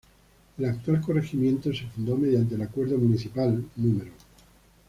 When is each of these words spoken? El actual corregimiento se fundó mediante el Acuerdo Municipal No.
El 0.57 0.65
actual 0.65 0.99
corregimiento 0.99 1.71
se 1.71 1.85
fundó 1.85 2.17
mediante 2.17 2.55
el 2.55 2.63
Acuerdo 2.63 2.97
Municipal 2.97 3.63
No. 3.75 4.03